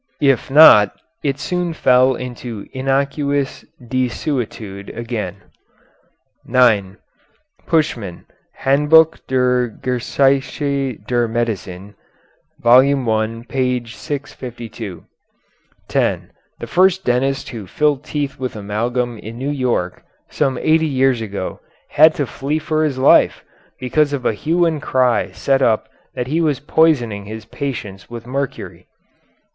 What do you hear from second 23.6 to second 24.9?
because of a hue and